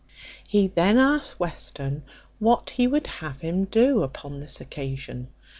[0.47, 2.01] He then asked Western
[2.39, 5.27] what he would have him do upon this occasion.